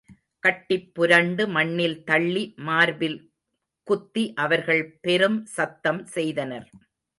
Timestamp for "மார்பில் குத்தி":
2.69-4.33